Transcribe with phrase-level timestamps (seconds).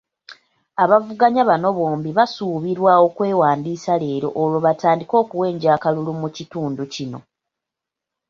[0.83, 7.19] Abavuganya bano bombi basuubirwa okwewandiisa leero olwo batandike okuwenja akalulu mu kitundu kino.